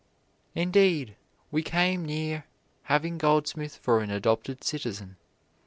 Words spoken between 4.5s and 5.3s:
citizen.